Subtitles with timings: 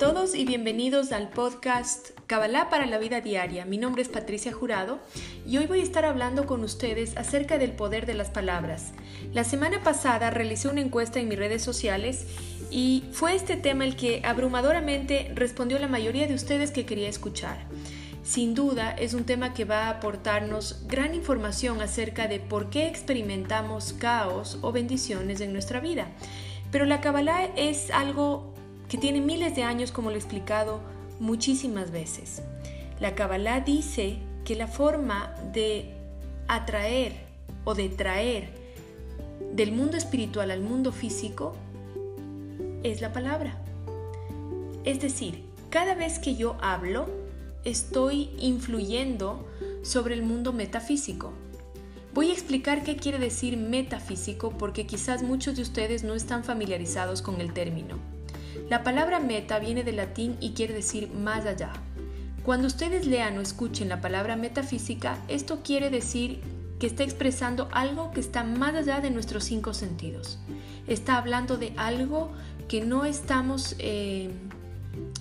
[0.00, 3.66] todos y bienvenidos al podcast Kabbalah para la vida diaria.
[3.66, 4.98] Mi nombre es Patricia Jurado
[5.46, 8.92] y hoy voy a estar hablando con ustedes acerca del poder de las palabras.
[9.34, 12.24] La semana pasada realicé una encuesta en mis redes sociales
[12.70, 17.58] y fue este tema el que abrumadoramente respondió la mayoría de ustedes que quería escuchar.
[18.22, 22.88] Sin duda es un tema que va a aportarnos gran información acerca de por qué
[22.88, 26.08] experimentamos caos o bendiciones en nuestra vida.
[26.72, 28.54] Pero la Kabbalah es algo
[28.90, 30.80] que tiene miles de años como lo he explicado
[31.20, 32.42] muchísimas veces.
[32.98, 35.94] La Kabbalah dice que la forma de
[36.48, 37.12] atraer
[37.64, 38.50] o de traer
[39.54, 41.54] del mundo espiritual al mundo físico
[42.82, 43.56] es la palabra.
[44.84, 47.08] Es decir, cada vez que yo hablo,
[47.64, 49.46] estoy influyendo
[49.82, 51.32] sobre el mundo metafísico.
[52.12, 57.22] Voy a explicar qué quiere decir metafísico porque quizás muchos de ustedes no están familiarizados
[57.22, 58.19] con el término.
[58.68, 61.72] La palabra meta viene del latín y quiere decir más allá.
[62.44, 66.40] Cuando ustedes lean o escuchen la palabra metafísica, esto quiere decir
[66.78, 70.38] que está expresando algo que está más allá de nuestros cinco sentidos.
[70.86, 72.32] Está hablando de algo
[72.68, 74.30] que no estamos eh,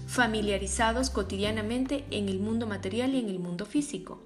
[0.08, 4.22] familiarizados cotidianamente en el mundo material y en el mundo físico.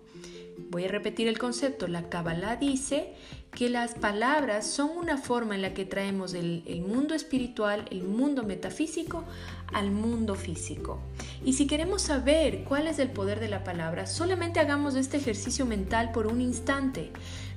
[0.69, 1.87] Voy a repetir el concepto.
[1.87, 3.13] La Kabbalah dice
[3.51, 8.43] que las palabras son una forma en la que traemos el, mundo espiritual, el mundo
[8.43, 9.23] metafísico,
[9.71, 10.99] al mundo físico.
[11.45, 15.65] Y si queremos saber cuál es el poder de la palabra, solamente hagamos este ejercicio
[15.65, 17.11] mental por un instante.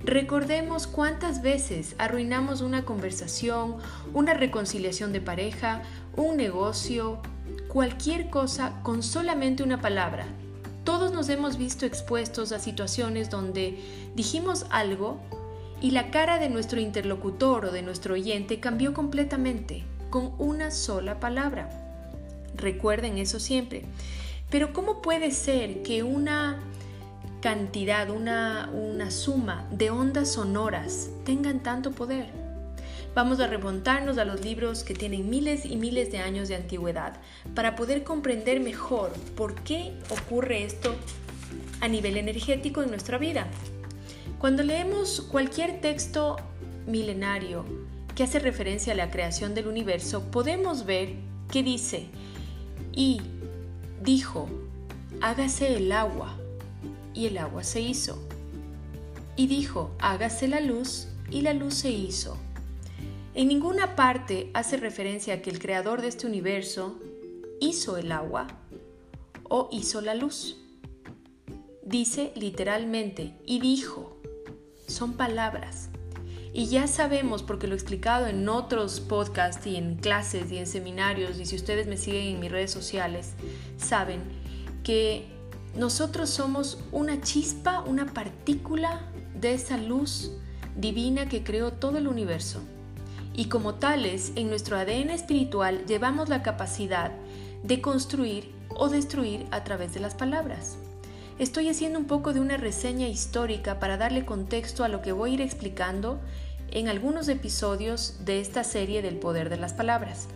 [0.04, 3.76] Recordemos cuántas veces arruinamos una conversación,
[4.12, 5.82] una reconciliación de pareja,
[6.16, 7.20] un negocio,
[7.68, 10.26] cualquier cosa con solamente una palabra
[10.86, 13.76] todos nos hemos visto expuestos a situaciones donde
[14.14, 15.18] dijimos algo
[15.82, 21.18] y la cara de nuestro interlocutor o de nuestro oyente cambió completamente con una sola
[21.18, 21.68] palabra.
[22.54, 23.82] Recuerden eso siempre.
[24.48, 26.60] Pero ¿cómo puede ser que una
[27.42, 32.45] cantidad, una, una suma de ondas sonoras tengan tanto poder?
[33.16, 37.16] Vamos a remontarnos a los libros que tienen miles y miles de años de antigüedad
[37.54, 40.94] para poder comprender mejor por qué ocurre esto
[41.80, 43.46] a nivel energético en nuestra vida.
[44.38, 46.36] Cuando leemos cualquier texto
[46.86, 47.64] milenario
[48.14, 51.14] que hace referencia a la creación del universo, podemos ver
[51.50, 52.08] que dice,
[52.92, 53.22] y
[54.02, 54.46] dijo,
[55.22, 56.36] hágase el agua,
[57.14, 58.22] y el agua se hizo.
[59.36, 62.36] Y dijo, hágase la luz, y la luz se hizo.
[63.36, 66.98] En ninguna parte hace referencia a que el creador de este universo
[67.60, 68.46] hizo el agua
[69.42, 70.56] o hizo la luz.
[71.84, 74.16] Dice literalmente y dijo.
[74.88, 75.90] Son palabras.
[76.54, 80.66] Y ya sabemos, porque lo he explicado en otros podcasts y en clases y en
[80.66, 83.34] seminarios, y si ustedes me siguen en mis redes sociales,
[83.76, 84.22] saben
[84.82, 85.26] que
[85.76, 89.02] nosotros somos una chispa, una partícula
[89.38, 90.30] de esa luz
[90.74, 92.62] divina que creó todo el universo
[93.36, 97.12] y como tales en nuestro ADN espiritual llevamos la capacidad
[97.62, 100.78] de construir o destruir a través de las palabras.
[101.38, 105.32] Estoy haciendo un poco de una reseña histórica para darle contexto a lo que voy
[105.32, 106.18] a ir explicando
[106.70, 110.28] en algunos episodios de esta serie del poder de las palabras.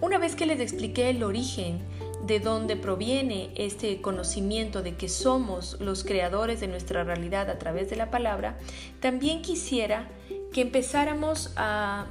[0.00, 1.80] Una vez que les expliqué el origen
[2.26, 7.90] de dónde proviene este conocimiento de que somos los creadores de nuestra realidad a través
[7.90, 8.58] de la palabra,
[9.00, 10.08] también quisiera
[10.56, 12.06] que empezáramos a,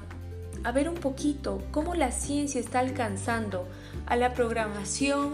[0.64, 3.68] a ver un poquito cómo la ciencia está alcanzando
[4.06, 5.32] a la programación,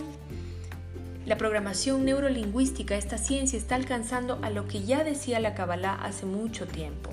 [1.26, 6.26] la programación neurolingüística, esta ciencia está alcanzando a lo que ya decía la Kabbalah hace
[6.26, 7.10] mucho tiempo.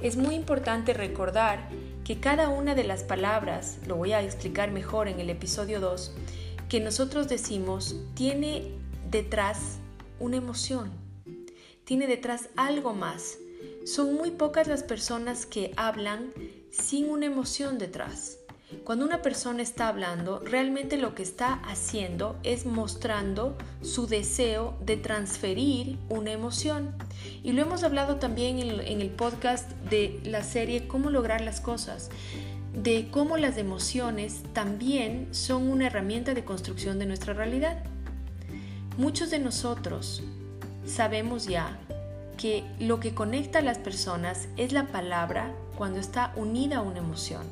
[0.00, 1.68] Es muy importante recordar
[2.02, 6.16] que cada una de las palabras, lo voy a explicar mejor en el episodio 2,
[6.70, 8.72] que nosotros decimos tiene
[9.10, 9.80] detrás
[10.18, 10.92] una emoción,
[11.84, 13.36] tiene detrás algo más.
[13.86, 16.32] Son muy pocas las personas que hablan
[16.72, 18.38] sin una emoción detrás.
[18.82, 24.96] Cuando una persona está hablando, realmente lo que está haciendo es mostrando su deseo de
[24.96, 26.96] transferir una emoción.
[27.44, 32.10] Y lo hemos hablado también en el podcast de la serie Cómo lograr las cosas
[32.74, 37.84] de cómo las emociones también son una herramienta de construcción de nuestra realidad.
[38.98, 40.24] Muchos de nosotros
[40.84, 41.78] sabemos ya
[42.36, 46.98] que lo que conecta a las personas es la palabra cuando está unida a una
[46.98, 47.44] emoción.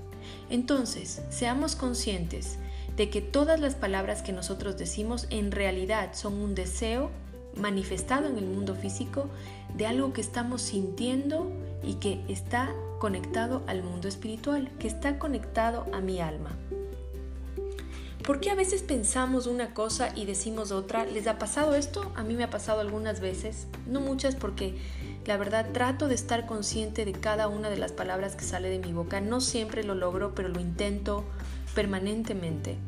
[0.50, 2.58] Entonces, seamos conscientes
[2.96, 7.10] de que todas las palabras que nosotros decimos en realidad son un deseo
[7.56, 9.28] manifestado en el mundo físico
[9.76, 11.50] de algo que estamos sintiendo
[11.82, 16.56] y que está conectado al mundo espiritual, que está conectado a mi alma.
[18.24, 21.04] ¿Por qué a veces pensamos una cosa y decimos otra?
[21.04, 22.10] ¿Les ha pasado esto?
[22.16, 24.78] A mí me ha pasado algunas veces, no muchas porque
[25.26, 28.78] la verdad trato de estar consciente de cada una de las palabras que sale de
[28.78, 29.20] mi boca.
[29.20, 31.22] No siempre lo logro, pero lo intento
[31.74, 32.78] permanentemente.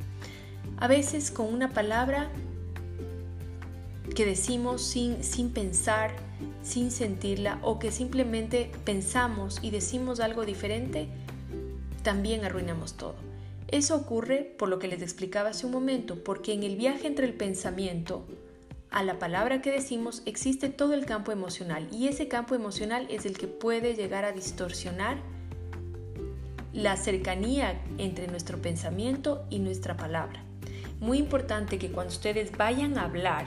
[0.78, 2.30] A veces con una palabra
[4.14, 6.12] que decimos sin, sin pensar,
[6.62, 11.08] sin sentirla o que simplemente pensamos y decimos algo diferente,
[12.02, 13.35] también arruinamos todo.
[13.68, 17.26] Eso ocurre por lo que les explicaba hace un momento, porque en el viaje entre
[17.26, 18.24] el pensamiento
[18.90, 23.26] a la palabra que decimos existe todo el campo emocional y ese campo emocional es
[23.26, 25.18] el que puede llegar a distorsionar
[26.72, 30.44] la cercanía entre nuestro pensamiento y nuestra palabra.
[31.00, 33.46] Muy importante que cuando ustedes vayan a hablar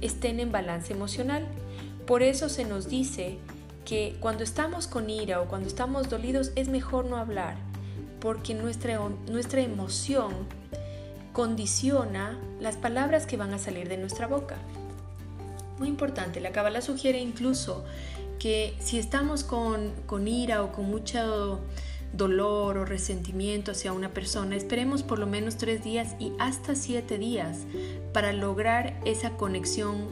[0.00, 1.46] estén en balance emocional.
[2.06, 3.38] Por eso se nos dice
[3.84, 7.56] que cuando estamos con ira o cuando estamos dolidos es mejor no hablar
[8.20, 10.32] porque nuestra, nuestra emoción
[11.32, 14.56] condiciona las palabras que van a salir de nuestra boca.
[15.78, 17.84] Muy importante, la Kabbalah sugiere incluso
[18.38, 21.60] que si estamos con, con ira o con mucho
[22.12, 27.18] dolor o resentimiento hacia una persona, esperemos por lo menos tres días y hasta siete
[27.18, 27.58] días
[28.12, 30.08] para lograr esa conexión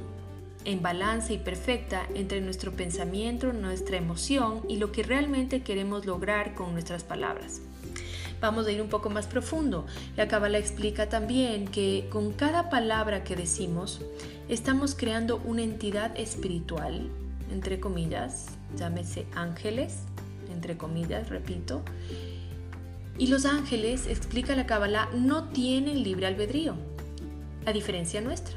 [0.65, 6.55] en balance y perfecta entre nuestro pensamiento, nuestra emoción y lo que realmente queremos lograr
[6.55, 7.63] con nuestras palabras.
[8.41, 9.87] Vamos a ir un poco más profundo.
[10.17, 14.01] La Kabbalah explica también que con cada palabra que decimos,
[14.49, 17.09] estamos creando una entidad espiritual,
[17.51, 18.47] entre comillas,
[18.77, 20.03] llámese ángeles,
[20.53, 21.83] entre comillas, repito.
[23.19, 26.77] Y los ángeles, explica la Kabbalah, no tienen libre albedrío,
[27.67, 28.57] a diferencia nuestra.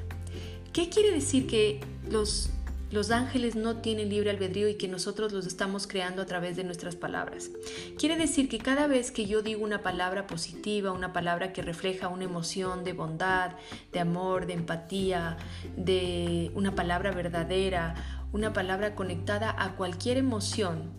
[0.73, 1.79] ¿Qué quiere decir que
[2.09, 2.51] los
[2.91, 6.63] los ángeles no tienen libre albedrío y que nosotros los estamos creando a través de
[6.63, 7.49] nuestras palabras.
[7.97, 12.09] Quiere decir que cada vez que yo digo una palabra positiva, una palabra que refleja
[12.09, 13.51] una emoción de bondad,
[13.93, 15.37] de amor, de empatía,
[15.77, 17.95] de una palabra verdadera,
[18.33, 20.91] una palabra conectada a cualquier emoción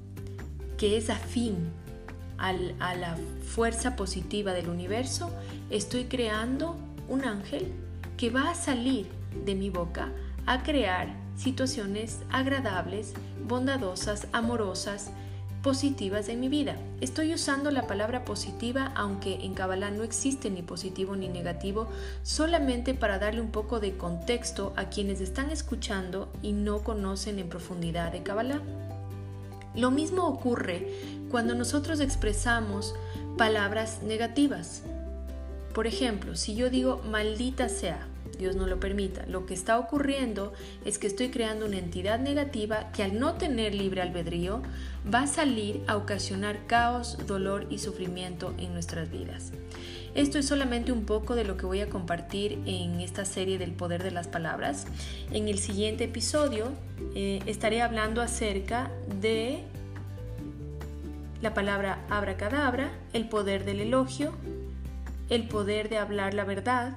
[0.79, 1.71] que es afín
[2.39, 5.31] a la fuerza positiva del universo,
[5.71, 6.77] estoy creando
[7.09, 7.73] un ángel
[8.17, 9.07] que va a salir
[9.45, 10.11] de mi boca
[10.47, 13.15] a crear situaciones agradables,
[13.47, 15.11] bondadosas, amorosas,
[15.63, 16.77] positivas en mi vida.
[17.01, 21.89] Estoy usando la palabra positiva, aunque en Kabbalah no existe ni positivo ni negativo,
[22.25, 27.49] solamente para darle un poco de contexto a quienes están escuchando y no conocen en
[27.49, 28.61] profundidad de Kabbalah.
[29.77, 30.89] Lo mismo ocurre
[31.31, 32.95] cuando nosotros expresamos
[33.39, 34.83] palabras negativas.
[35.73, 38.07] Por ejemplo, si yo digo maldita sea,
[38.43, 39.25] Dios no lo permita.
[39.27, 40.53] Lo que está ocurriendo
[40.85, 44.63] es que estoy creando una entidad negativa que al no tener libre albedrío
[45.13, 49.53] va a salir a ocasionar caos, dolor y sufrimiento en nuestras vidas.
[50.17, 53.71] Esto es solamente un poco de lo que voy a compartir en esta serie del
[53.71, 54.87] poder de las palabras.
[55.31, 56.67] En el siguiente episodio
[57.15, 58.91] eh, estaré hablando acerca
[59.21, 59.61] de
[61.43, 64.33] la palabra abracadabra, el poder del elogio,
[65.31, 66.97] el poder de hablar la verdad,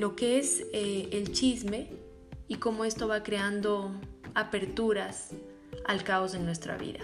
[0.00, 1.90] lo que es eh, el chisme
[2.48, 3.92] y cómo esto va creando
[4.34, 5.32] aperturas
[5.84, 7.00] al caos en nuestra vida.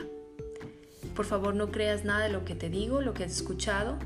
[1.14, 3.98] Por favor, no creas nada de lo que te digo, lo que has escuchado.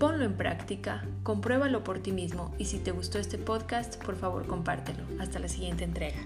[0.00, 4.48] Ponlo en práctica, compruébalo por ti mismo y si te gustó este podcast, por favor
[4.48, 5.04] compártelo.
[5.20, 6.18] Hasta la siguiente entrega.